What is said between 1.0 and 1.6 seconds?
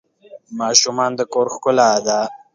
د کور